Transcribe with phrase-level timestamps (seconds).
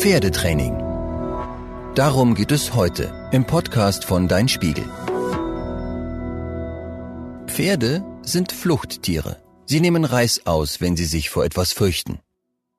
[0.00, 0.72] Pferdetraining.
[1.94, 4.86] Darum geht es heute im Podcast von Dein Spiegel.
[7.46, 9.42] Pferde sind Fluchttiere.
[9.66, 12.20] Sie nehmen Reiß aus, wenn sie sich vor etwas fürchten.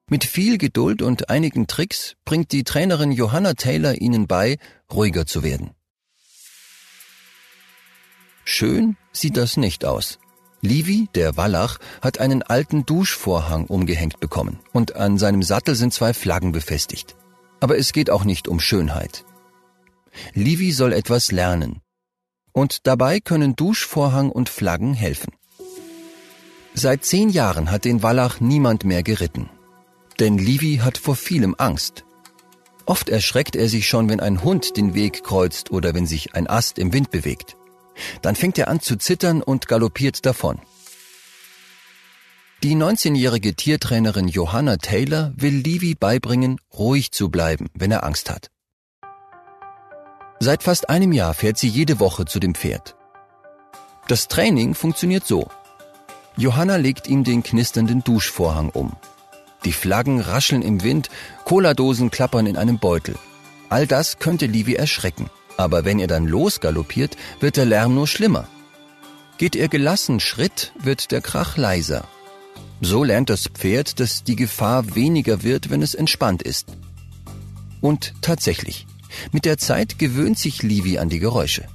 [0.10, 4.58] Mit viel Geduld und einigen Tricks bringt die Trainerin Johanna Taylor ihnen bei,
[4.92, 5.76] ruhiger zu werden.
[8.46, 10.17] Schön sieht das nicht aus.
[10.62, 16.13] Livi, der Wallach, hat einen alten Duschvorhang umgehängt bekommen und an seinem Sattel sind zwei
[16.13, 17.16] Flaggen befestigt.
[17.59, 19.26] Aber es geht auch nicht um Schönheit.
[20.34, 21.81] Livi soll etwas lernen.
[22.53, 25.34] Und dabei können Duschvorhang und Flaggen helfen.
[26.73, 29.50] Seit zehn Jahren hat den Wallach niemand mehr geritten.
[30.20, 32.05] Denn Livi hat vor vielem Angst.
[32.86, 36.48] Oft erschreckt er sich schon, wenn ein Hund den Weg kreuzt oder wenn sich ein
[36.48, 37.55] Ast im Wind bewegt.
[38.22, 40.59] Dann fängt er an zu zittern und galoppiert davon.
[42.64, 48.52] Die 19-jährige Tiertrainerin Johanna Taylor will Livy beibringen, ruhig zu bleiben, wenn er Angst hat.
[50.39, 52.95] Seit fast einem Jahr fährt sie jede Woche zu dem Pferd.
[54.08, 55.50] Das Training funktioniert so.
[56.38, 58.95] Johanna legt ihm den knisternden Duschvorhang um.
[59.66, 61.09] Die Flaggen rascheln im Wind,
[61.45, 63.16] Cola-Dosen klappern in einem Beutel.
[63.69, 65.30] All das könnte Livy erschrecken.
[65.62, 68.48] Aber wenn er dann losgaloppiert, wird der Lärm nur schlimmer.
[69.38, 72.03] Geht er gelassen Schritt, wird der Krach leiser.
[72.81, 76.66] So lernt das Pferd, dass die Gefahr weniger wird, wenn es entspannt ist.
[77.80, 78.88] Und tatsächlich,
[79.31, 81.66] mit der Zeit gewöhnt sich Livy an die Geräusche.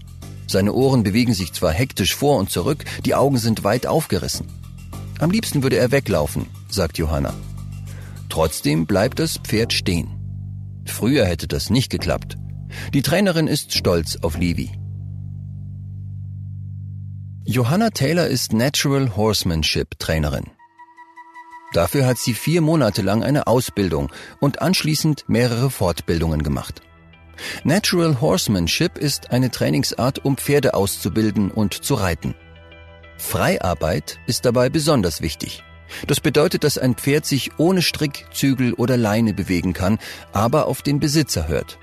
[0.49, 4.49] Seine Ohren bewegen sich zwar hektisch vor und zurück, die Augen sind weit aufgerissen.
[5.21, 7.35] Am liebsten würde er weglaufen, sagt Johanna.
[8.31, 10.09] Trotzdem bleibt das Pferd stehen.
[10.87, 12.37] Früher hätte das nicht geklappt.
[12.93, 14.71] Die Trainerin ist stolz auf Levi.
[17.45, 20.51] Johanna Taylor ist Natural Horsemanship Trainerin.
[21.73, 26.83] Dafür hat sie vier Monate lang eine Ausbildung und anschließend mehrere Fortbildungen gemacht.
[27.65, 32.35] Natural Horsemanship ist eine Trainingsart, um Pferde auszubilden und zu reiten.
[33.19, 35.63] Freiarbeit ist dabei besonders wichtig.
[36.07, 39.99] Das bedeutet, dass ein Pferd sich ohne Strick, Zügel oder Leine bewegen kann,
[40.33, 41.79] aber auf den Besitzer hört.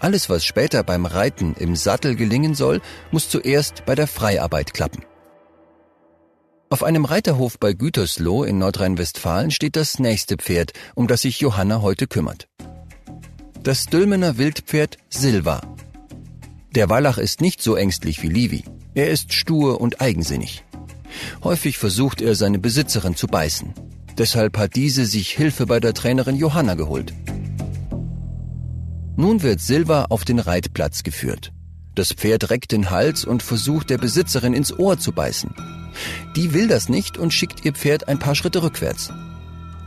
[0.00, 5.04] Alles, was später beim Reiten im Sattel gelingen soll, muss zuerst bei der Freiarbeit klappen.
[6.70, 11.82] Auf einem Reiterhof bei Gütersloh in Nordrhein-Westfalen steht das nächste Pferd, um das sich Johanna
[11.82, 12.48] heute kümmert.
[13.62, 15.62] Das Dülmener Wildpferd Silva.
[16.74, 18.64] Der Wallach ist nicht so ängstlich wie Livi.
[18.94, 20.64] Er ist stur und eigensinnig.
[21.44, 23.72] Häufig versucht er, seine Besitzerin zu beißen.
[24.18, 27.12] Deshalb hat diese sich Hilfe bei der Trainerin Johanna geholt.
[29.16, 31.52] Nun wird Silva auf den Reitplatz geführt.
[31.94, 35.54] Das Pferd reckt den Hals und versucht der Besitzerin ins Ohr zu beißen.
[36.34, 39.12] Die will das nicht und schickt ihr Pferd ein paar Schritte rückwärts.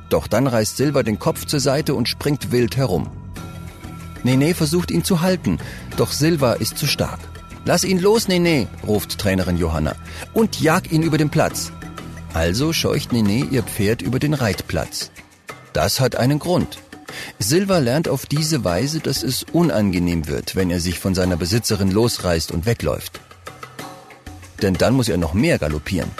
[0.09, 3.09] Doch dann reißt Silva den Kopf zur Seite und springt wild herum.
[4.23, 5.57] Nene versucht ihn zu halten,
[5.97, 7.19] doch Silva ist zu stark.
[7.65, 9.95] Lass ihn los, Nene, ruft Trainerin Johanna,
[10.33, 11.73] und jag ihn über den Platz.
[12.33, 15.11] Also scheucht Nene ihr Pferd über den Reitplatz.
[15.73, 16.79] Das hat einen Grund.
[17.39, 21.91] Silva lernt auf diese Weise, dass es unangenehm wird, wenn er sich von seiner Besitzerin
[21.91, 23.19] losreißt und wegläuft.
[24.61, 26.11] Denn dann muss er noch mehr galoppieren.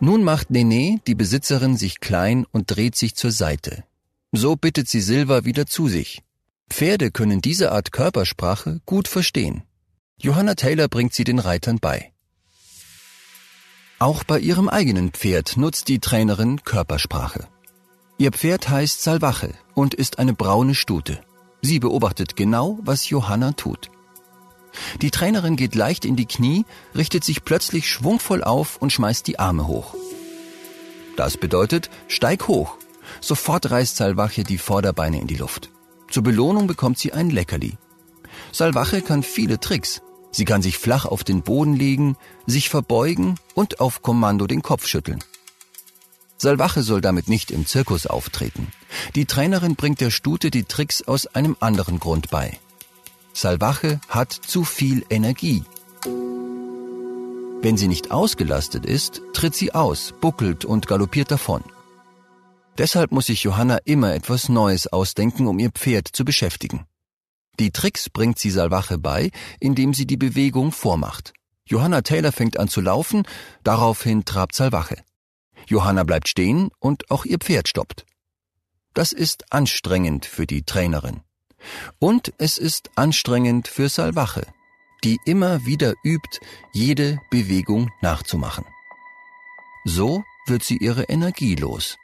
[0.00, 3.84] Nun macht Nene, die Besitzerin, sich klein und dreht sich zur Seite.
[4.32, 6.22] So bittet sie Silva wieder zu sich.
[6.68, 9.62] Pferde können diese Art Körpersprache gut verstehen.
[10.18, 12.12] Johanna Taylor bringt sie den Reitern bei.
[13.98, 17.48] Auch bei ihrem eigenen Pferd nutzt die Trainerin Körpersprache.
[18.16, 21.20] Ihr Pferd heißt Salvache und ist eine braune Stute.
[21.62, 23.90] Sie beobachtet genau, was Johanna tut.
[25.02, 26.64] Die Trainerin geht leicht in die Knie,
[26.94, 29.94] richtet sich plötzlich schwungvoll auf und schmeißt die Arme hoch.
[31.16, 32.76] Das bedeutet, steig hoch.
[33.20, 35.70] Sofort reißt Salvache die Vorderbeine in die Luft.
[36.10, 37.78] Zur Belohnung bekommt sie ein Leckerli.
[38.52, 40.02] Salvache kann viele Tricks.
[40.30, 42.16] Sie kann sich flach auf den Boden legen,
[42.46, 45.22] sich verbeugen und auf Kommando den Kopf schütteln.
[46.44, 48.68] Salvache soll damit nicht im Zirkus auftreten.
[49.14, 52.58] Die Trainerin bringt der Stute die Tricks aus einem anderen Grund bei.
[53.32, 55.64] Salvache hat zu viel Energie.
[57.62, 61.64] Wenn sie nicht ausgelastet ist, tritt sie aus, buckelt und galoppiert davon.
[62.76, 66.84] Deshalb muss sich Johanna immer etwas Neues ausdenken, um ihr Pferd zu beschäftigen.
[67.58, 69.30] Die Tricks bringt sie Salvache bei,
[69.60, 71.32] indem sie die Bewegung vormacht.
[71.64, 73.22] Johanna Taylor fängt an zu laufen,
[73.62, 74.96] daraufhin trabt Salvache.
[75.66, 78.04] Johanna bleibt stehen und auch ihr Pferd stoppt.
[78.94, 81.22] Das ist anstrengend für die Trainerin.
[81.98, 84.46] Und es ist anstrengend für Salvache,
[85.02, 86.40] die immer wieder übt,
[86.72, 88.64] jede Bewegung nachzumachen.
[89.84, 91.96] So wird sie ihre Energie los.